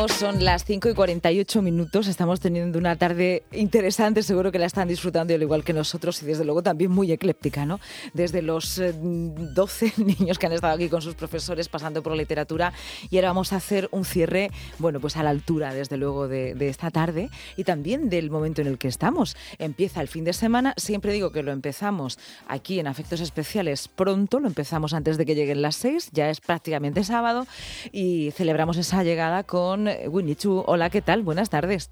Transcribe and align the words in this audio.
seguimos, 0.00 0.12
son 0.12 0.44
las 0.44 0.64
5 0.64 0.88
y 0.90 0.94
48 0.94 1.62
minutos, 1.62 2.06
estamos 2.06 2.40
teniendo 2.40 2.78
una 2.78 2.96
tarde 2.96 3.42
interesante, 3.52 4.22
seguro 4.22 4.52
que 4.52 4.58
la 4.58 4.66
están 4.66 4.88
disfrutando 4.88 5.34
al 5.34 5.42
igual 5.42 5.64
que 5.64 5.72
nosotros 5.72 6.22
y 6.22 6.26
desde 6.26 6.44
luego 6.44 6.62
también 6.62 6.90
muy 6.90 7.10
ecléptica, 7.12 7.66
¿no? 7.66 7.80
Desde 8.14 8.42
los 8.42 8.80
12 8.80 9.86
eh, 9.86 9.92
niños 10.18 10.38
que 10.38 10.46
han 10.46 10.52
estado 10.52 10.74
aquí 10.74 10.88
con 10.88 11.02
sus 11.02 11.14
profesores 11.14 11.68
pasando 11.68 12.02
por 12.02 12.16
literatura 12.16 12.72
y 13.10 13.16
ahora 13.16 13.28
vamos 13.28 13.52
a 13.52 13.56
hacer 13.56 13.88
un 13.92 14.04
cierre, 14.04 14.50
bueno, 14.78 15.00
pues 15.00 15.16
a 15.16 15.22
la 15.22 15.30
altura 15.30 15.74
desde 15.74 15.96
luego 15.96 16.28
de, 16.28 16.54
de 16.54 16.68
esta 16.68 16.90
tarde 16.90 17.30
y 17.56 17.64
también 17.64 18.08
del 18.08 18.30
momento 18.30 18.60
en 18.62 18.68
el 18.68 18.78
que 18.78 18.88
estamos. 18.88 19.36
Empieza 19.58 20.00
el 20.00 20.08
fin 20.08 20.24
de 20.24 20.32
semana, 20.32 20.74
siempre 20.76 21.12
digo 21.12 21.32
que 21.32 21.42
lo 21.42 21.52
empezamos 21.52 22.18
aquí 22.46 22.78
en 22.78 22.86
Afectos 22.86 23.20
Especiales 23.20 23.88
pronto, 23.88 24.40
lo 24.40 24.48
empezamos 24.48 24.94
antes 24.94 25.18
de 25.18 25.26
que 25.26 25.34
lleguen 25.34 25.62
las 25.62 25.76
6, 25.76 26.10
ya 26.12 26.30
es 26.30 26.40
prácticamente 26.40 27.04
sábado 27.04 27.46
y 27.92 28.30
celebramos 28.32 28.76
esa 28.76 29.02
llegada 29.02 29.42
con 29.42 29.89
Winnie 30.08 30.36
Chu. 30.36 30.64
Hola, 30.66 30.90
¿qué 30.90 31.02
tal? 31.02 31.22
Buenas 31.22 31.50
tardes. 31.50 31.90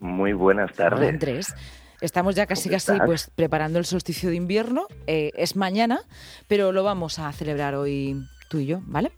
Muy 0.00 0.32
buenas 0.32 0.72
tardes. 0.72 1.00
Hola, 1.00 1.08
Andrés. 1.08 1.54
Estamos 2.00 2.36
ya 2.36 2.46
casi 2.46 2.68
casi 2.68 2.92
pues 3.04 3.30
preparando 3.34 3.78
el 3.78 3.84
solsticio 3.84 4.30
de 4.30 4.36
invierno. 4.36 4.86
Eh, 5.06 5.32
es 5.34 5.56
mañana, 5.56 6.00
pero 6.46 6.70
lo 6.70 6.84
vamos 6.84 7.18
a 7.18 7.32
celebrar 7.32 7.74
hoy 7.74 8.16
tú 8.48 8.58
y 8.58 8.66
yo, 8.66 8.80
¿vale? 8.86 9.10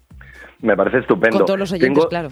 Me 0.61 0.77
parece 0.77 0.99
estupendo. 0.99 1.39
Con 1.39 1.47
todos 1.47 1.59
los 1.59 1.73
oyentes, 1.73 2.07
claro. 2.07 2.31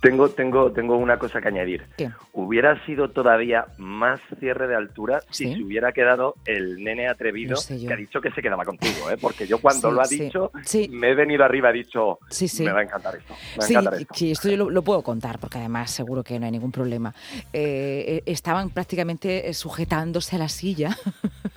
Tengo, 0.00 0.28
tengo, 0.28 0.70
tengo 0.70 0.96
una 0.96 1.18
cosa 1.18 1.40
que 1.40 1.48
añadir. 1.48 1.84
Hubiera 2.32 2.84
sido 2.86 3.10
todavía 3.10 3.66
más 3.78 4.20
cierre 4.38 4.68
de 4.68 4.76
altura 4.76 5.22
si 5.30 5.52
se 5.52 5.62
hubiera 5.62 5.92
quedado 5.92 6.36
el 6.44 6.84
nene 6.84 7.08
atrevido 7.08 7.56
que 7.66 7.92
ha 7.92 7.96
dicho 7.96 8.20
que 8.20 8.30
se 8.30 8.40
quedaba 8.40 8.64
contigo, 8.64 9.10
¿eh? 9.10 9.16
porque 9.20 9.46
yo 9.48 9.58
cuando 9.58 9.90
lo 9.90 10.00
ha 10.00 10.06
dicho 10.06 10.52
me 10.90 11.10
he 11.10 11.14
venido 11.14 11.44
arriba, 11.44 11.70
he 11.70 11.72
dicho, 11.72 12.20
me 12.60 12.72
va 12.72 12.80
a 12.80 12.82
encantar 12.84 13.16
esto. 13.16 13.34
sí, 14.14 14.30
esto 14.30 14.48
yo 14.48 14.70
lo, 14.70 14.82
puedo 14.82 15.02
contar, 15.02 15.40
porque 15.40 15.58
además 15.58 15.90
seguro 15.90 16.22
que 16.22 16.38
no 16.38 16.46
hay 16.46 16.52
ningún 16.52 16.72
problema. 16.72 17.12
Eh, 17.52 18.04
eh, 18.06 18.22
estaban 18.26 18.70
prácticamente 18.70 19.52
sujetándose 19.52 20.36
a 20.36 20.38
la 20.38 20.48
silla 20.48 20.96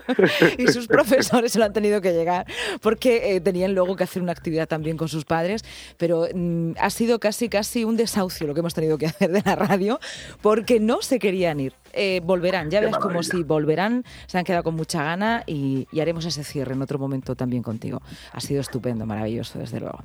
y 0.58 0.68
sus 0.68 0.88
profesores 0.88 1.52
se 1.52 1.60
lo 1.60 1.66
han 1.66 1.74
tenido 1.74 2.02
que 2.02 2.12
llegar 2.12 2.48
porque 2.82 3.40
tenían 3.44 3.76
luego 3.76 3.96
que 3.96 4.04
hacer 4.04 4.22
una 4.22 4.32
actividad 4.32 4.68
también 4.68 4.98
con 4.98 5.10
sus 5.10 5.26
padres, 5.26 5.64
pero 5.98 6.28
mm, 6.34 6.72
ha 6.80 6.90
sido 6.90 7.20
casi, 7.20 7.48
casi 7.48 7.84
un 7.84 7.98
desahucio 7.98 8.31
lo 8.42 8.54
que 8.54 8.62
hemos 8.62 8.74
tenido 8.74 8.98
que 8.98 9.06
hacer 9.08 9.32
de 9.32 9.42
la 9.46 9.56
radio, 9.56 10.00
porque 10.42 10.80
no 10.80 11.02
se 11.02 11.20
querían 11.20 11.60
ir. 11.60 11.74
Eh, 11.94 12.22
volverán, 12.24 12.70
ya 12.70 12.80
ves 12.80 12.98
como 12.98 13.22
si 13.22 13.44
volverán, 13.44 14.06
se 14.28 14.38
han 14.38 14.46
quedado 14.46 14.64
con 14.64 14.76
mucha 14.76 15.04
gana 15.04 15.44
y, 15.46 15.88
haremos 16.02 16.26
ese 16.26 16.44
cierre 16.44 16.74
en 16.74 16.82
otro 16.82 16.98
momento 16.98 17.36
también 17.36 17.62
contigo. 17.62 18.02
Ha 18.32 18.40
sido 18.40 18.60
estupendo, 18.60 19.06
maravilloso, 19.06 19.60
desde 19.60 19.80
luego. 19.80 20.00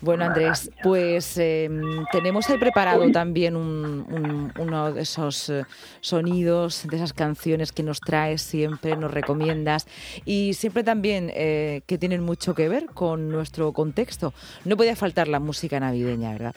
Bueno, 0.00 0.26
Andrés, 0.26 0.70
pues 0.82 1.36
em, 1.38 2.04
tenemos 2.12 2.48
ahí 2.48 2.58
preparado 2.58 3.10
también 3.10 3.56
uno 3.56 4.92
de 4.92 5.02
esos 5.02 5.50
eh, 5.50 5.64
sonidos, 6.00 6.86
de 6.88 6.96
esas 6.96 7.12
canciones 7.12 7.72
que 7.72 7.82
nos 7.82 8.00
traes 8.00 8.42
siempre, 8.42 8.96
nos 8.96 9.10
recomiendas 9.10 9.88
y 10.24 10.54
siempre 10.54 10.84
también 10.84 11.32
eh, 11.34 11.82
que 11.86 11.98
tienen 11.98 12.22
mucho 12.22 12.54
que 12.54 12.68
ver 12.68 12.86
con 12.86 13.28
nuestro 13.28 13.72
contexto. 13.72 14.32
No 14.64 14.76
podía 14.76 14.94
faltar 14.94 15.26
la 15.28 15.40
música 15.40 15.80
navideña, 15.80 16.32
¿verdad? 16.32 16.54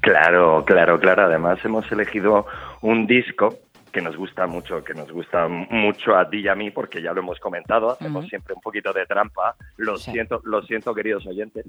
Claro, 0.00 0.64
claro, 0.64 0.98
claro. 0.98 1.24
Además 1.24 1.58
hemos 1.64 1.90
elegido 1.92 2.46
un 2.82 3.06
disco 3.06 3.58
que 3.90 4.00
nos 4.00 4.16
gusta 4.16 4.46
mucho, 4.46 4.84
que 4.84 4.94
nos 4.94 5.10
gusta 5.10 5.48
mucho 5.48 6.16
a 6.16 6.28
ti 6.28 6.38
y 6.38 6.48
a 6.48 6.54
mí, 6.54 6.70
porque 6.70 7.02
ya 7.02 7.12
lo 7.12 7.20
hemos 7.20 7.38
comentado, 7.40 7.90
hacemos 7.90 8.26
siempre 8.28 8.54
un 8.54 8.60
poquito 8.60 8.92
de 8.92 9.04
trampa, 9.06 9.56
lo 9.76 9.96
siento, 9.98 10.40
lo 10.44 10.62
siento 10.62 10.94
queridos 10.94 11.26
oyentes, 11.26 11.66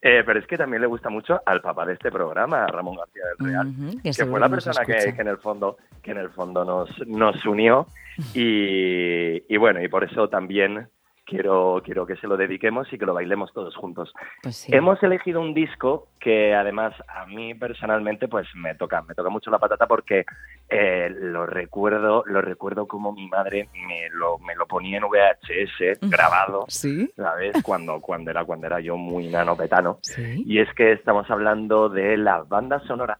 eh, 0.00 0.22
pero 0.24 0.38
es 0.38 0.46
que 0.46 0.56
también 0.56 0.80
le 0.80 0.86
gusta 0.86 1.10
mucho 1.10 1.40
al 1.44 1.60
papá 1.60 1.84
de 1.84 1.94
este 1.94 2.10
programa, 2.10 2.66
Ramón 2.66 2.96
García 2.96 3.22
del 3.26 3.48
Real, 3.48 4.02
que, 4.02 4.12
fue 4.12 4.40
la 4.40 4.48
persona 4.48 4.84
que, 4.84 5.14
en 5.20 5.28
el 5.28 5.38
fondo, 5.38 5.76
que 6.02 6.12
en 6.12 6.18
el 6.18 6.30
fondo 6.30 6.64
nos, 6.64 7.06
nos 7.06 7.44
unió. 7.46 7.86
Y, 8.34 9.44
y 9.48 9.56
bueno, 9.58 9.80
y 9.80 9.86
por 9.86 10.02
eso 10.02 10.28
también 10.28 10.88
quiero, 11.28 11.82
quiero 11.84 12.06
que 12.06 12.16
se 12.16 12.26
lo 12.26 12.36
dediquemos 12.36 12.90
y 12.92 12.98
que 12.98 13.06
lo 13.06 13.14
bailemos 13.14 13.52
todos 13.52 13.76
juntos. 13.76 14.12
Pues 14.42 14.66
Hemos 14.68 15.00
elegido 15.02 15.40
un 15.40 15.54
disco 15.54 16.08
que 16.18 16.54
además 16.54 16.94
a 17.06 17.26
mí 17.26 17.54
personalmente 17.54 18.26
pues 18.26 18.48
me 18.54 18.74
toca, 18.74 19.02
me 19.02 19.14
toca 19.14 19.28
mucho 19.28 19.50
la 19.50 19.58
patata 19.58 19.86
porque 19.86 20.24
eh, 20.68 21.10
lo 21.10 21.46
recuerdo, 21.46 22.24
lo 22.26 22.40
recuerdo 22.40 22.88
como 22.88 23.12
mi 23.12 23.28
madre 23.28 23.68
me 23.86 24.08
lo, 24.10 24.38
me 24.38 24.54
lo 24.54 24.66
ponía 24.66 24.98
en 24.98 25.04
VHS 25.04 26.00
grabado, 26.10 26.64
¿Sí? 26.68 27.10
¿sabes? 27.14 27.62
Cuando, 27.62 28.00
cuando 28.00 28.30
era, 28.30 28.44
cuando 28.44 28.66
era 28.66 28.80
yo 28.80 28.96
muy 28.96 29.28
nanopetano. 29.28 29.98
Y 30.16 30.60
es 30.60 30.72
que 30.74 30.92
estamos 30.92 31.30
hablando 31.30 31.88
de 31.88 32.16
la 32.16 32.42
banda 32.42 32.80
sonora 32.80 33.18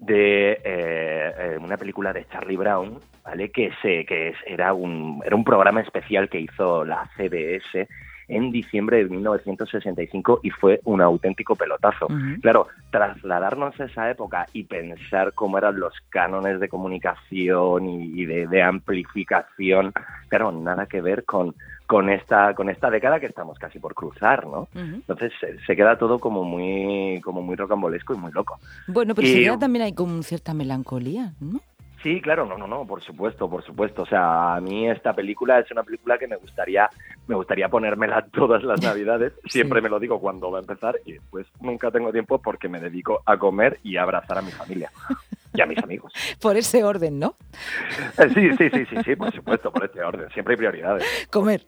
de 0.00 0.52
eh, 0.52 0.58
eh, 0.64 1.58
una 1.60 1.76
película 1.76 2.12
de 2.12 2.26
Charlie 2.26 2.56
Brown, 2.56 2.98
¿vale? 3.24 3.50
Que, 3.50 3.70
se, 3.82 4.04
que 4.06 4.34
era, 4.46 4.72
un, 4.72 5.22
era 5.24 5.36
un 5.36 5.44
programa 5.44 5.80
especial 5.82 6.28
que 6.28 6.40
hizo 6.40 6.84
la 6.84 7.08
CBS 7.16 7.86
en 8.30 8.50
diciembre 8.50 8.98
de 8.98 9.10
1965 9.10 10.40
y 10.42 10.50
fue 10.50 10.80
un 10.84 11.02
auténtico 11.02 11.56
pelotazo. 11.56 12.06
Claro, 12.40 12.68
trasladarnos 12.90 13.78
a 13.80 13.84
esa 13.84 14.08
época 14.08 14.46
y 14.52 14.64
pensar 14.64 15.32
cómo 15.34 15.58
eran 15.58 15.78
los 15.78 15.92
cánones 16.08 16.60
de 16.60 16.68
comunicación 16.68 17.88
y, 17.88 18.24
de, 18.24 18.62
amplificación, 18.62 19.92
claro, 20.28 20.52
nada 20.52 20.86
que 20.86 21.00
ver 21.00 21.24
con, 21.24 21.54
con 21.90 22.08
esta 22.08 22.54
con 22.54 22.70
esta 22.70 22.88
década 22.88 23.18
que 23.18 23.26
estamos 23.26 23.58
casi 23.58 23.80
por 23.80 23.96
cruzar, 23.96 24.46
¿no? 24.46 24.68
Entonces 24.76 25.32
se, 25.66 25.74
queda 25.74 25.98
todo 25.98 26.20
como 26.20 26.44
muy 26.44 27.20
como 27.20 27.42
muy 27.42 27.56
rocambolesco 27.56 28.14
y 28.14 28.16
muy 28.16 28.30
loco. 28.30 28.60
Bueno, 28.86 29.16
pero 29.16 29.26
y, 29.26 29.58
también 29.58 29.86
hay 29.86 29.92
como 29.92 30.22
cierta 30.22 30.54
melancolía, 30.54 31.32
¿no? 31.40 31.60
Sí, 32.02 32.20
claro, 32.22 32.46
no, 32.46 32.56
no, 32.56 32.66
no, 32.66 32.86
por 32.86 33.02
supuesto, 33.02 33.48
por 33.48 33.62
supuesto. 33.62 34.02
O 34.02 34.06
sea, 34.06 34.54
a 34.54 34.60
mí 34.60 34.88
esta 34.88 35.12
película 35.12 35.58
es 35.58 35.70
una 35.70 35.82
película 35.82 36.16
que 36.16 36.26
me 36.26 36.36
gustaría, 36.36 36.88
me 37.26 37.34
gustaría 37.34 37.68
ponérmela 37.68 38.26
todas 38.32 38.62
las 38.62 38.80
navidades. 38.80 39.34
Siempre 39.46 39.82
me 39.82 39.90
lo 39.90 40.00
digo 40.00 40.18
cuando 40.18 40.50
va 40.50 40.58
a 40.58 40.62
empezar 40.62 40.96
y 41.04 41.12
después 41.12 41.46
nunca 41.60 41.90
tengo 41.90 42.10
tiempo 42.10 42.38
porque 42.38 42.68
me 42.68 42.80
dedico 42.80 43.22
a 43.26 43.36
comer 43.36 43.78
y 43.82 43.96
a 43.96 44.02
abrazar 44.02 44.38
a 44.38 44.42
mi 44.42 44.50
familia 44.50 44.90
y 45.52 45.60
a 45.60 45.66
mis 45.66 45.78
amigos. 45.78 46.12
Por 46.40 46.56
ese 46.56 46.84
orden, 46.84 47.18
¿no? 47.18 47.36
Sí, 48.34 48.50
sí, 48.56 48.70
sí, 48.70 48.84
sí, 48.86 48.96
sí, 49.04 49.16
por 49.16 49.32
supuesto, 49.32 49.72
por 49.72 49.84
ese 49.84 50.02
orden. 50.02 50.28
Siempre 50.30 50.52
hay 50.54 50.58
prioridades. 50.58 51.04
Comer. 51.30 51.64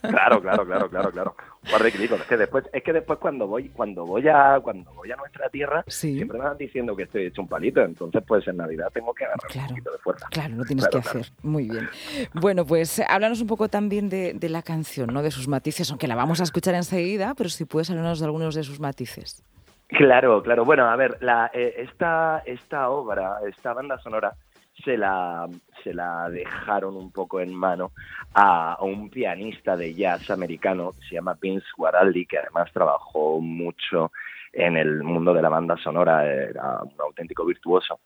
Claro, 0.00 0.40
claro, 0.40 0.64
claro, 0.64 0.88
claro, 0.88 1.10
claro. 1.10 1.36
De 1.64 1.88
equilibrios. 1.88 2.20
Es 2.20 2.26
que 2.26 2.36
después, 2.36 2.64
es 2.72 2.82
que 2.82 2.92
después 2.92 3.18
cuando 3.18 3.46
voy, 3.46 3.68
cuando 3.70 4.04
voy 4.04 4.28
a, 4.28 4.60
cuando 4.62 4.92
voy 4.92 5.10
a 5.10 5.16
nuestra 5.16 5.48
tierra, 5.48 5.84
siempre 5.88 6.38
me 6.38 6.44
van 6.44 6.56
diciendo 6.56 6.94
que 6.94 7.04
estoy 7.04 7.26
hecho 7.26 7.42
un 7.42 7.48
palito. 7.48 7.80
Entonces, 7.80 8.22
pues 8.26 8.46
en 8.48 8.58
Navidad 8.58 8.90
tengo 8.92 9.12
que 9.14 9.24
agarrar 9.24 9.50
un 9.54 9.68
poquito 9.68 9.90
de 9.90 9.98
fuerza. 9.98 10.28
Claro, 10.30 10.54
lo 10.56 10.64
tienes 10.64 10.88
que 10.88 10.98
hacer. 10.98 11.26
Muy 11.42 11.68
bien. 11.68 11.88
Bueno, 12.34 12.64
pues 12.64 13.00
háblanos 13.08 13.40
un 13.40 13.46
poco 13.46 13.68
también 13.68 14.08
de, 14.08 14.34
de 14.34 14.48
la 14.48 14.62
canción, 14.62 15.12
¿no? 15.12 15.22
De 15.22 15.30
sus 15.30 15.48
matices, 15.48 15.90
aunque 15.90 16.06
la 16.06 16.14
vamos 16.14 16.40
a 16.40 16.44
escuchar 16.44 16.74
enseguida, 16.74 17.34
pero 17.36 17.48
si 17.48 17.64
puedes 17.64 17.90
hablarnos 17.90 18.20
de 18.20 18.26
algunos 18.26 18.54
de 18.54 18.62
sus 18.62 18.80
matices. 18.80 19.42
Claro, 19.88 20.42
claro. 20.42 20.64
Bueno, 20.64 20.88
a 20.88 20.96
ver, 20.96 21.18
la, 21.20 21.50
eh, 21.52 21.74
esta, 21.78 22.42
esta 22.46 22.88
obra, 22.90 23.38
esta 23.48 23.72
banda 23.72 23.98
sonora, 23.98 24.34
se 24.82 24.96
la, 24.96 25.48
se 25.82 25.92
la 25.94 26.28
dejaron 26.30 26.96
un 26.96 27.12
poco 27.12 27.40
en 27.40 27.54
mano 27.54 27.92
a, 28.34 28.78
un 28.80 29.10
pianista 29.10 29.76
de 29.76 29.94
jazz 29.94 30.30
americano 30.30 30.92
que 30.92 31.06
se 31.08 31.14
llama 31.16 31.36
Vince 31.40 31.66
Guaraldi, 31.76 32.26
que 32.26 32.38
además 32.38 32.72
trabajó 32.72 33.40
mucho 33.40 34.12
en 34.52 34.76
el 34.76 35.02
mundo 35.02 35.34
de 35.34 35.42
la 35.42 35.48
banda 35.48 35.76
sonora, 35.76 36.26
era 36.26 36.80
un 36.82 37.00
auténtico 37.00 37.44
virtuoso. 37.44 38.00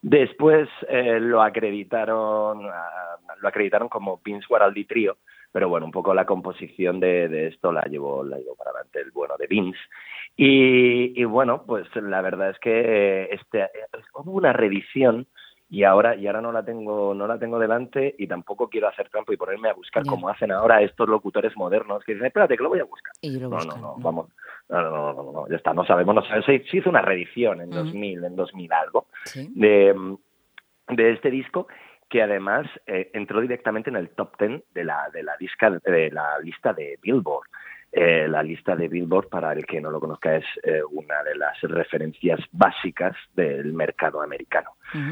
Después 0.00 0.68
eh, 0.88 1.18
lo 1.18 1.42
acreditaron 1.42 2.62
lo 3.40 3.48
acreditaron 3.48 3.88
como 3.88 4.20
Vince 4.24 4.46
Guaraldi 4.48 4.84
Trio, 4.84 5.16
pero 5.50 5.68
bueno, 5.68 5.86
un 5.86 5.92
poco 5.92 6.14
la 6.14 6.26
composición 6.26 7.00
de, 7.00 7.28
de 7.28 7.48
esto 7.48 7.72
la 7.72 7.82
llevó, 7.82 8.24
la 8.24 8.38
llevó 8.38 8.54
para 8.54 8.70
adelante 8.70 9.00
el 9.00 9.10
bueno 9.12 9.36
de 9.38 9.46
Vince. 9.46 9.78
Y, 10.36 11.24
bueno, 11.24 11.64
pues 11.64 11.86
la 11.94 12.20
verdad 12.20 12.50
es 12.50 12.58
que 12.58 13.28
este, 13.30 13.68
hubo 14.14 14.32
una 14.32 14.52
revisión 14.52 15.26
y 15.74 15.82
ahora 15.82 16.14
y 16.14 16.28
ahora 16.28 16.40
no 16.40 16.52
la 16.52 16.64
tengo 16.64 17.14
no 17.14 17.26
la 17.26 17.36
tengo 17.36 17.58
delante 17.58 18.14
y 18.16 18.28
tampoco 18.28 18.68
quiero 18.68 18.86
hacer 18.86 19.08
trampo 19.08 19.32
y 19.32 19.36
ponerme 19.36 19.68
a 19.68 19.74
buscar 19.74 20.04
como 20.06 20.28
hacen 20.28 20.52
ahora 20.52 20.80
estos 20.80 21.08
locutores 21.08 21.56
modernos 21.56 22.04
que 22.04 22.12
dicen 22.12 22.28
espérate 22.28 22.56
que 22.56 22.62
lo 22.62 22.68
voy 22.68 22.78
a 22.78 22.84
buscar 22.84 23.12
no, 23.40 23.48
no 23.48 23.76
no 23.76 23.96
vamos 23.98 24.28
no, 24.68 24.80
no, 24.80 25.12
no, 25.12 25.32
no, 25.32 25.48
ya 25.48 25.56
está 25.56 25.74
no 25.74 25.84
sabemos 25.84 26.14
no 26.14 26.22
sabemos. 26.22 26.46
Se, 26.46 26.62
hizo 26.76 26.90
una 26.90 27.02
reedición 27.02 27.60
en 27.60 27.70
2000 27.70 28.24
en 28.24 28.36
2000 28.36 28.72
algo 28.72 29.08
de, 29.34 30.16
de 30.90 31.10
este 31.10 31.32
disco 31.32 31.66
que 32.08 32.22
además 32.22 32.68
eh, 32.86 33.10
entró 33.12 33.40
directamente 33.40 33.90
en 33.90 33.96
el 33.96 34.10
top 34.10 34.38
10 34.38 34.62
de 34.72 34.84
la 34.84 35.10
de 35.12 35.24
la 35.24 35.36
disca 35.38 35.70
de 35.70 36.10
la 36.12 36.38
lista 36.38 36.72
de 36.72 37.00
Billboard 37.02 37.48
eh, 37.96 38.26
la 38.28 38.42
lista 38.42 38.74
de 38.74 38.88
Billboard, 38.88 39.28
para 39.28 39.52
el 39.52 39.64
que 39.64 39.80
no 39.80 39.88
lo 39.88 40.00
conozca, 40.00 40.34
es 40.34 40.44
eh, 40.64 40.80
una 40.90 41.22
de 41.22 41.36
las 41.36 41.60
referencias 41.60 42.40
básicas 42.50 43.14
del 43.36 43.72
mercado 43.72 44.20
americano. 44.20 44.70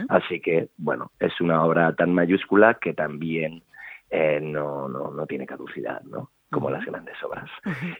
Así 0.08 0.40
que, 0.40 0.68
bueno, 0.78 1.12
es 1.20 1.40
una 1.40 1.64
obra 1.64 1.94
tan 1.94 2.12
mayúscula 2.12 2.74
que 2.80 2.92
también 2.92 3.62
eh, 4.10 4.40
no, 4.42 4.88
no, 4.88 5.12
no, 5.12 5.26
tiene 5.26 5.46
caducidad, 5.46 6.02
¿no? 6.02 6.30
Como 6.50 6.70
las 6.70 6.84
grandes 6.84 7.14
obras. 7.22 7.48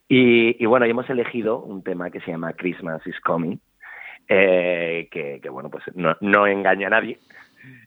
y, 0.09 0.61
y, 0.61 0.67
bueno, 0.67 0.85
hemos 0.87 1.09
elegido 1.09 1.63
un 1.63 1.85
tema 1.85 2.11
que 2.11 2.21
se 2.21 2.33
llama 2.33 2.53
Christmas 2.53 3.07
is 3.07 3.21
Coming, 3.21 3.61
eh, 4.27 5.09
que, 5.13 5.39
que, 5.41 5.49
bueno, 5.49 5.71
pues 5.71 5.85
no, 5.95 6.17
no 6.21 6.47
engaña 6.49 6.89
a 6.89 6.91
nadie 6.91 7.19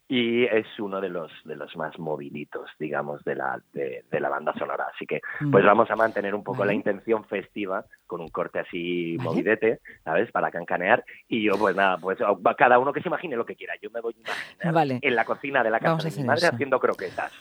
y 0.07 0.44
es 0.45 0.66
uno 0.80 1.01
de 1.01 1.10
los 1.10 1.31
de 1.45 1.56
los 1.56 1.75
más 1.75 1.98
moviditos 2.00 2.69
digamos 2.80 3.24
de 3.24 3.36
la 3.36 3.60
de, 3.74 4.06
de 4.10 4.19
la 4.19 4.30
banda 4.30 4.54
sonora 4.57 4.88
así 4.94 5.06
que 5.06 5.19
pues 5.51 5.63
Mm. 5.63 5.68
vamos 5.68 5.92
a 5.92 5.95
mantener 5.95 6.33
un 6.36 6.44
poco 6.44 6.60
Vale. 6.60 6.72
la 6.72 6.75
intención 6.75 7.25
festiva 7.25 7.86
con 8.07 8.22
un 8.22 8.30
corte 8.30 8.60
así 8.60 9.18
Vale. 9.18 9.30
movidete 9.30 9.80
sabes 10.04 10.31
para 10.31 10.51
cancanear 10.51 11.04
y 11.27 11.44
yo 11.44 11.54
pues 11.57 11.75
nada 11.75 11.98
pues 11.98 12.19
va 12.19 12.56
cada 12.56 12.80
uno 12.80 12.94
que 12.94 13.01
se 13.01 13.07
imagine 13.10 13.36
lo 13.36 13.45
que 13.45 13.56
quiera 13.56 13.74
yo 13.81 13.89
me 13.92 14.01
voy 14.01 14.13
a 14.16 14.19
imaginar 14.19 14.74
Vale. 14.74 15.00
en 15.01 15.16
la 15.16 15.25
cocina 15.25 15.63
de 15.63 15.69
la 15.72 15.80
Vamos 15.80 16.04
casa 16.04 16.16
de 16.16 16.21
mi 16.21 16.28
madre 16.28 16.45
eso. 16.45 16.54
haciendo 16.56 16.80
croquetas 16.80 17.31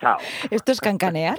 chao 0.00 0.18
¿Esto 0.50 0.72
es 0.72 0.80
cancanear? 0.80 1.38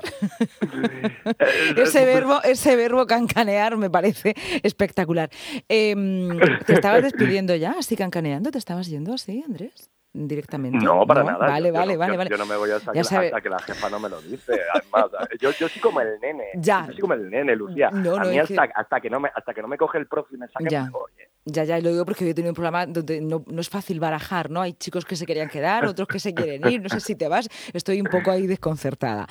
ese, 1.77 2.06
verbo, 2.06 2.41
ese 2.44 2.75
verbo 2.75 3.06
cancanear 3.06 3.77
me 3.77 3.89
parece 3.89 4.33
espectacular. 4.63 5.29
Em, 5.67 6.39
¿Te 6.65 6.73
estabas 6.73 7.03
despidiendo 7.03 7.56
ya, 7.56 7.71
así 7.77 7.95
cancaneando? 7.95 8.51
¿Te 8.51 8.57
estabas 8.57 8.88
yendo 8.88 9.13
así, 9.13 9.44
Andrés? 9.45 9.89
Directamente. 10.15 10.77
No, 10.77 11.07
para 11.07 11.24
nada. 11.24 11.39
Vale, 11.39 11.69
Yo- 11.69 11.74
yo 11.74 11.80
vale, 11.80 11.94
no- 11.94 12.00
vale, 12.00 12.12
yo, 12.13 12.18
vale. 12.19 12.30
yo 12.30 12.38
no 12.38 12.45
me 12.45 12.56
voy 12.56 12.69
hasta, 12.69 12.92
que, 12.92 13.04
sabe- 13.04 13.25
hasta 13.27 13.42
que 13.42 13.50
la 13.50 13.60
jefa 13.60 13.89
no 13.89 14.00
me 14.00 14.10
lo 14.10 14.21
dice. 14.21 14.54
Además, 14.74 15.06
yo, 15.39 15.50
yo 15.51 15.68
soy 15.68 15.81
como 15.81 16.01
el 16.01 16.19
nene. 16.21 16.45
Ya. 16.56 16.86
Yo 16.86 16.92
soy 16.94 17.01
como 17.01 17.13
el 17.15 17.30
nene, 17.31 17.56
Lucía. 17.56 17.89
No, 17.92 18.15
a 18.18 18.24
no, 18.24 18.30
mí 18.30 18.38
es 18.38 18.48
que- 18.48 18.54
hasta, 18.60 18.80
hasta, 18.80 19.01
que 19.01 19.10
no 19.10 19.19
me, 19.19 19.30
hasta 19.33 19.54
que 19.56 19.62
no 19.63 19.68
me 19.68 19.77
coge 19.77 19.98
el 19.98 20.06
profe 20.07 20.36
y 20.36 20.38
me 20.38 20.48
saque, 20.50 20.69
Ya. 20.69 20.83
me 20.86 20.89
oye. 20.94 21.22
Ya, 21.45 21.66
ya, 21.66 21.78
lo 21.80 21.90
digo 21.90 22.06
porque 22.06 22.24
yo 22.24 22.31
he 22.31 22.34
tenido 22.34 22.51
un 22.51 22.56
programa 22.56 22.86
donde 22.86 23.19
no, 23.19 23.44
no 23.48 23.60
es 23.60 23.68
fácil 23.68 24.00
barajar, 24.00 24.50
¿no? 24.50 24.62
Hay 24.62 24.74
chicos 24.74 25.04
que 25.04 25.18
se 25.18 25.25
querían 25.25 25.50
quedar, 25.50 25.86
otros 25.86 26.07
que 26.07 26.19
se 26.19 26.34
quieren 26.34 26.66
ir, 26.72 26.81
no 26.81 26.88
sé 26.88 27.01
si 27.01 27.16
te 27.16 27.28
vas, 27.28 27.50
estoy 27.74 28.00
un 28.00 28.07
poco 28.07 28.31
ahí 28.31 28.48
desconcertada. 28.48 29.28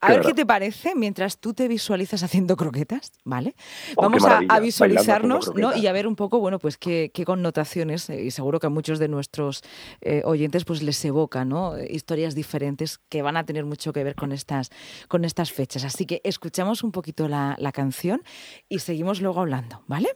A 0.00 0.10
ver 0.10 0.20
qué 0.20 0.34
te 0.34 0.44
parece 0.44 0.94
mientras 0.94 1.38
tú 1.38 1.54
te 1.54 1.66
visualizas 1.66 2.22
haciendo 2.22 2.56
croquetas, 2.56 3.12
¿vale? 3.24 3.54
Oh, 3.96 4.02
Vamos 4.02 4.24
a, 4.26 4.60
visualizarnos 4.60 5.54
¿no? 5.54 5.74
y 5.74 5.86
a 5.86 5.92
ver 5.92 6.06
un 6.06 6.16
poco, 6.16 6.38
bueno, 6.38 6.58
pues 6.58 6.76
qué, 6.76 7.10
qué 7.14 7.24
connotaciones, 7.24 8.10
eh, 8.10 8.24
y 8.24 8.30
seguro 8.30 8.60
que 8.60 8.66
a 8.66 8.70
muchos 8.70 8.98
de 8.98 9.08
nuestros 9.08 9.62
eh, 10.02 10.20
oyentes 10.26 10.66
pues 10.66 10.82
les 10.82 11.02
evoca, 11.04 11.46
¿no? 11.46 11.78
Historias 11.82 12.34
diferentes 12.34 12.98
que 13.08 13.22
van 13.22 13.38
a 13.38 13.46
tener 13.46 13.64
mucho 13.64 13.94
que 13.94 14.04
ver 14.04 14.16
con 14.16 14.32
estas, 14.32 14.70
con 15.08 15.24
estas 15.24 15.50
fechas. 15.50 15.84
Así 15.84 16.04
que 16.04 16.20
escuchamos 16.24 16.84
un 16.84 16.92
poquito 16.92 17.26
la, 17.26 17.56
la 17.58 17.72
canción 17.72 18.22
y 18.68 18.80
seguimos 18.80 19.22
luego 19.22 19.40
hablando, 19.40 19.82
¿vale? 19.86 20.08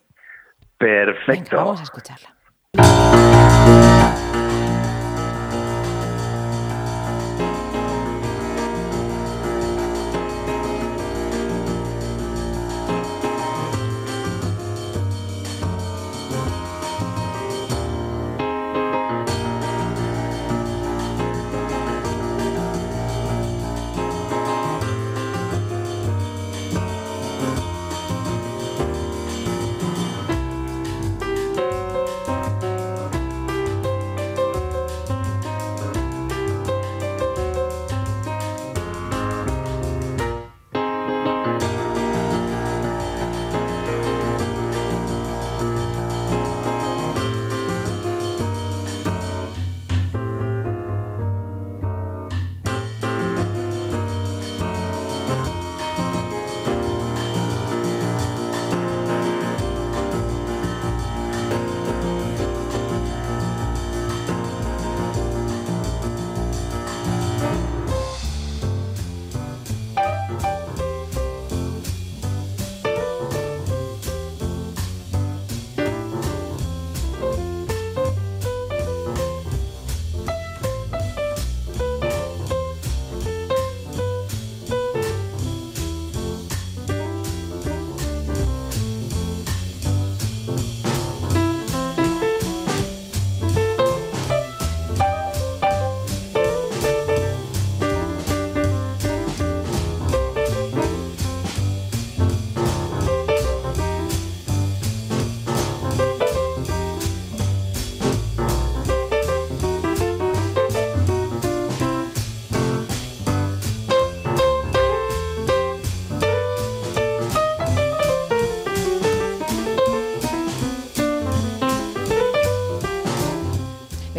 Perfecto. 0.79 1.33
Venga, 1.33 1.57
vamos 1.57 1.81
a 1.81 1.83
escucharla. 1.83 2.38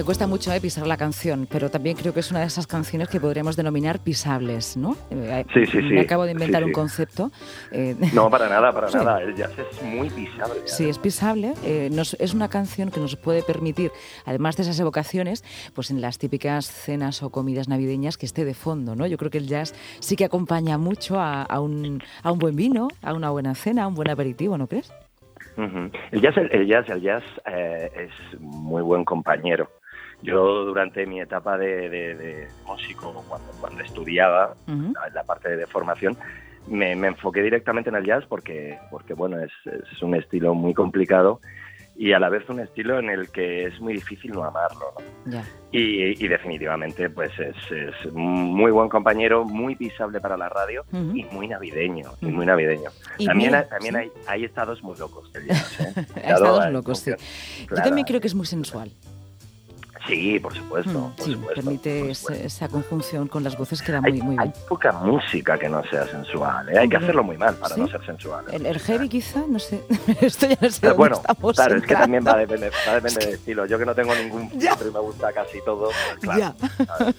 Cuesta 0.09 0.25
mucho 0.25 0.51
eh, 0.51 0.59
pisar 0.59 0.87
la 0.87 0.97
canción, 0.97 1.47
pero 1.51 1.69
también 1.69 1.95
creo 1.95 2.15
que 2.15 2.21
es 2.21 2.31
una 2.31 2.39
de 2.39 2.47
esas 2.47 2.65
canciones 2.65 3.09
que 3.09 3.19
podríamos 3.19 3.55
denominar 3.55 3.99
pisables, 3.99 4.75
¿no? 4.75 4.97
Eh, 5.11 5.45
Sí, 5.53 5.67
sí, 5.67 5.77
Me 5.83 5.89
sí. 5.89 5.99
acabo 5.99 6.23
de 6.25 6.31
inventar 6.31 6.61
Sí, 6.61 6.63
un 6.63 6.69
sí. 6.69 6.73
concepto. 6.73 7.31
eh, 7.71 7.95
No, 8.15 8.27
para 8.27 8.49
nada, 8.49 8.71
para 8.73 8.87
Sí. 8.91 8.97
nada. 8.97 9.21
El 9.21 9.35
jazz 9.35 9.51
es 9.59 9.83
muy 9.83 10.09
pisable. 10.09 10.61
Sí, 10.65 10.89
es 10.89 10.97
pisable. 10.97 11.53
eh, 11.63 11.89
nos- 11.91 12.15
es 12.15 12.33
una 12.33 12.47
canción 12.49 12.89
que 12.89 12.99
nos 12.99 13.17
puede 13.17 13.43
permitir, 13.43 13.91
además 14.25 14.57
de 14.57 14.63
esas 14.63 14.79
evocaciones, 14.79 15.43
pues 15.75 15.91
en 15.91 16.01
las 16.01 16.17
típicas 16.17 16.65
cenas 16.65 17.21
o 17.21 17.29
comidas 17.29 17.67
navideñas 17.67 18.17
que 18.17 18.25
esté 18.25 18.45
de 18.45 18.55
fondo, 18.55 18.95
¿no? 18.95 19.05
Yo 19.05 19.15
creo 19.19 19.29
que 19.29 19.37
el 19.37 19.45
jazz 19.47 19.75
sí 19.99 20.15
que 20.15 20.25
acompaña 20.25 20.79
mucho 20.79 21.19
a, 21.19 21.43
a 21.43 21.59
un, 21.59 22.01
a 22.23 22.31
un 22.31 22.39
buen 22.39 22.55
vino, 22.55 22.87
a 23.03 23.13
una 23.13 23.29
buena 23.29 23.53
cena, 23.53 23.83
a 23.83 23.87
un 23.87 23.93
buen 23.93 24.09
aperitivo, 24.09 24.57
¿no 24.57 24.65
crees? 24.65 24.91
Ujú. 25.55 25.91
El 26.11 26.21
jazz, 26.21 26.35
el, 26.37 26.51
el 26.51 26.67
jazz, 26.67 26.89
el 26.89 27.01
jazz 27.01 27.23
eh, 27.45 27.91
es 28.07 28.39
muy 28.41 28.81
buen 28.81 29.05
compañero. 29.05 29.69
Yo 30.21 30.65
durante 30.65 31.05
mi 31.05 31.21
etapa 31.21 31.57
de, 31.57 31.89
de- 31.89 32.15
de 32.15 32.47
músico, 32.65 33.23
cuando, 33.27 33.51
cuando 33.61 33.81
estudiaba 33.83 34.53
la, 34.67 35.09
la 35.13 35.23
parte 35.23 35.55
de 35.55 35.65
formación, 35.65 36.17
me, 36.67 36.95
me 36.95 37.07
enfoqué 37.07 37.41
directamente 37.41 37.89
en 37.89 37.95
el 37.95 38.05
jazz 38.05 38.25
porque, 38.27 38.77
porque 38.91 39.13
bueno, 39.13 39.39
es, 39.39 39.51
es 39.65 40.01
un 40.03 40.15
estilo 40.15 40.53
muy 40.53 40.73
complicado 40.73 41.39
y 41.95 42.13
a 42.13 42.19
la 42.19 42.29
vez 42.29 42.47
un 42.49 42.59
estilo 42.61 42.97
en 42.99 43.09
el 43.09 43.29
que 43.29 43.65
es 43.65 43.79
muy 43.81 43.93
difícil 43.93 44.31
no 44.31 44.43
amarlo. 44.45 44.93
Y, 45.71 46.23
y 46.23 46.27
definitivamente 46.29 47.09
pues 47.09 47.31
es, 47.39 47.55
es 47.71 48.13
muy 48.13 48.71
buen 48.71 48.87
compañero, 48.89 49.43
muy 49.45 49.75
pisable 49.75 50.19
para 50.21 50.37
la 50.37 50.47
radio 50.49 50.85
y 50.93 51.23
muy 51.25 51.47
navideño, 51.49 52.11
y 52.21 52.27
muy 52.27 52.45
navideño. 52.45 52.89
Y 53.17 53.25
también 53.25 53.53
hay, 53.55 53.65
también 53.67 53.95
sí. 53.95 53.99
hay, 54.01 54.11
hay 54.27 54.45
estados 54.45 54.81
muy 54.81 54.97
locos 54.97 55.31
del 55.33 55.45
jazz. 55.47 55.79
¿eh? 55.81 56.05
Estados 56.23 56.71
locos, 56.71 56.99
sí. 56.99 57.11
Yo 57.69 57.75
también 57.83 58.05
creo 58.07 58.21
que 58.21 58.27
es 58.27 58.35
muy 58.35 58.45
sensual. 58.45 58.91
Sí, 60.09 60.39
por 60.39 60.55
supuesto. 60.55 60.89
Mm, 60.91 61.11
por 61.15 61.25
sí, 61.25 61.33
supuesto, 61.33 61.55
permite 61.61 62.03
por 62.05 62.15
supuesto. 62.15 62.45
esa 62.47 62.67
conjunción 62.67 63.27
con 63.27 63.43
las 63.43 63.55
voces 63.57 63.81
queda 63.81 64.01
Hay, 64.03 64.13
muy, 64.13 64.21
muy 64.21 64.35
hay 64.39 64.49
bien. 64.49 64.65
poca 64.67 64.91
música 64.91 65.57
que 65.57 65.69
no 65.69 65.83
sea 65.89 66.07
sensual. 66.07 66.67
¿eh? 66.69 66.79
Hay 66.79 66.89
que 66.89 66.97
hacerlo 66.97 67.23
muy 67.23 67.37
mal 67.37 67.53
para 67.55 67.75
¿sí? 67.75 67.81
no 67.81 67.87
ser 67.87 68.03
sensual. 68.05 68.45
¿eh? 68.49 68.55
El, 68.55 68.65
el 68.65 68.79
heavy 68.79 69.07
quizá, 69.07 69.43
no 69.47 69.59
sé. 69.59 69.83
Esto 70.21 70.47
ya 70.47 70.57
no 70.59 70.69
sé 70.69 70.79
Pero 70.81 70.93
dónde 70.93 70.97
bueno, 70.97 71.15
estamos 71.17 71.55
claro, 71.55 71.77
es 71.77 71.83
que 71.83 71.93
también 71.93 72.25
va 72.25 72.31
a 72.33 72.37
depender, 72.37 72.71
va 72.87 72.91
a 72.91 72.95
depender 72.95 73.23
del 73.23 73.33
estilo. 73.35 73.65
Yo 73.67 73.77
que 73.77 73.85
no 73.85 73.93
tengo 73.95 74.15
ningún 74.15 74.49
filtro 74.59 74.87
y 74.89 74.91
me 74.91 74.99
gusta 74.99 75.31
casi 75.31 75.61
todo, 75.63 75.89
pues 76.19 76.19
claro, 76.21 76.55
Ya. 76.57 77.13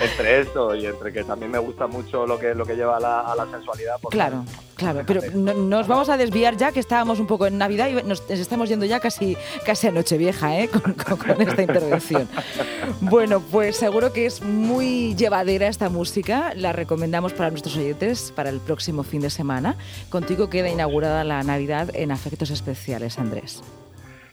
entre 0.00 0.40
eso 0.40 0.74
y 0.74 0.86
entre 0.86 1.12
que 1.12 1.24
también 1.24 1.50
me 1.50 1.58
gusta 1.58 1.86
mucho 1.86 2.26
lo 2.26 2.38
que 2.38 2.54
lo 2.54 2.64
que 2.64 2.76
lleva 2.76 2.96
a 2.96 3.00
la, 3.00 3.20
a 3.20 3.34
la 3.34 3.46
sensualidad. 3.50 3.96
pues 4.00 4.12
Claro, 4.12 4.44
claro, 4.76 5.02
pero 5.06 5.20
no- 5.34 5.54
nos 5.54 5.86
vamos 5.88 6.08
a 6.08 6.16
desviar 6.16 6.56
ya 6.56 6.72
que 6.72 6.80
estábamos 6.80 7.18
un 7.18 7.26
poco 7.26 7.46
en 7.46 7.58
Navidad 7.58 7.88
y 7.88 8.02
nos 8.02 8.22
estamos 8.30 8.68
yendo 8.68 8.84
ya 8.86 9.00
casi, 9.00 9.36
casi 9.64 9.88
a 9.88 9.90
Nochevieja 9.90 10.58
¿eh? 10.60 10.68
con, 10.72 10.92
con- 10.94 11.16
con 11.16 11.40
esta 11.42 11.62
intervención. 11.62 12.28
Bueno, 13.00 13.40
pues 13.40 13.76
seguro 13.76 14.12
que 14.12 14.26
es 14.26 14.42
muy 14.42 15.14
llevadera 15.14 15.68
esta 15.68 15.88
música, 15.88 16.52
la 16.54 16.72
recomendamos 16.72 17.32
para 17.32 17.50
nuestros 17.50 17.76
oyentes 17.76 18.32
para 18.34 18.50
el 18.50 18.60
próximo 18.60 19.02
fin 19.02 19.20
de 19.20 19.30
semana. 19.30 19.76
Contigo 20.08 20.50
queda 20.50 20.68
inaugurada 20.68 21.24
la 21.24 21.42
Navidad 21.42 21.90
en 21.94 22.10
afectos 22.10 22.50
especiales, 22.50 23.18
Andrés. 23.18 23.62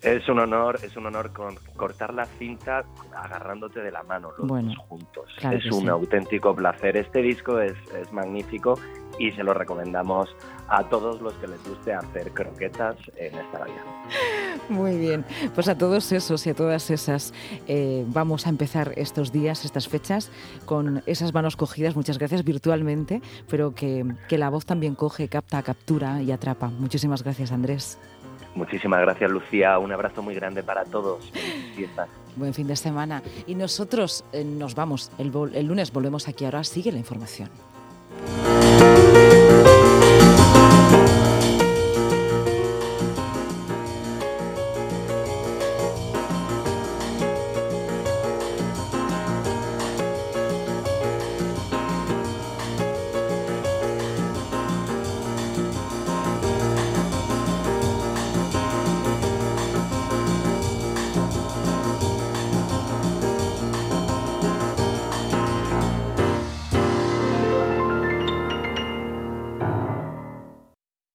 Es 0.04 0.28
un 0.28 0.38
honor, 0.40 0.80
es 0.84 0.98
un 0.98 1.06
honor 1.06 1.32
con, 1.32 1.56
cortar 1.78 2.14
la 2.14 2.26
cinta 2.26 2.84
agarrándote 3.16 3.80
de 3.80 3.90
la 3.90 4.04
mano 4.04 4.34
los 4.38 4.48
dos 4.48 4.78
juntos. 4.90 5.30
es 5.50 5.72
un 5.72 5.88
auténtico 5.88 6.54
placer. 6.54 6.98
Este 6.98 7.22
disco 7.22 7.62
es, 7.62 7.74
es 7.98 8.12
magnífico 8.12 8.78
y 9.18 9.32
se 9.32 9.44
lo 9.44 9.54
recomendamos 9.54 10.36
a 10.68 10.84
todos 10.90 11.22
los 11.22 11.34
que 11.36 11.48
les 11.48 11.64
guste 11.64 11.94
hacer 11.94 12.32
croquetas 12.32 12.98
en 13.16 13.34
esta 13.36 13.64
vida. 13.64 13.84
Muy 14.70 14.98
bien, 14.98 15.26
pues 15.56 15.68
a 15.68 15.78
todos 15.78 16.12
esos 16.12 16.46
y 16.48 16.50
a 16.50 16.54
todas 16.54 16.90
esas 16.90 17.34
eh, 17.68 18.06
vamos 18.08 18.48
a 18.48 18.50
empezar 18.50 18.94
estos 18.96 19.32
días, 19.32 19.66
estas 19.66 19.88
fechas, 19.88 20.32
con 20.66 21.04
esas 21.06 21.34
manos 21.34 21.56
cogidas, 21.56 21.96
muchas 21.96 22.18
gracias 22.18 22.44
virtualmente, 22.44 23.22
pero 23.50 23.76
que, 23.76 24.06
que 24.28 24.38
la 24.38 24.50
voz 24.50 24.66
también 24.66 24.96
coge, 24.96 25.28
capta, 25.28 25.62
captura 25.64 26.22
y 26.22 26.32
atrapa. 26.32 26.68
Muchísimas 26.70 27.24
gracias, 27.24 27.52
Andrés. 27.52 28.00
Muchísimas 28.56 29.02
gracias, 29.02 29.32
Lucía. 29.32 29.80
Un 29.80 29.92
abrazo 29.92 30.22
muy 30.22 30.36
grande 30.36 30.64
para 30.64 30.86
todos. 30.86 31.32
Buen 32.36 32.54
fin 32.54 32.68
de 32.68 32.76
semana. 32.76 33.24
Y 33.48 33.56
nosotros 33.56 34.24
eh, 34.32 34.44
nos 34.44 34.76
vamos. 34.76 35.12
El, 35.18 35.32
el 35.54 35.66
lunes 35.66 35.92
volvemos 35.92 36.28
aquí. 36.28 36.46
Ahora 36.46 36.64
sigue 36.64 36.92
la 36.92 37.00
información. 37.00 37.50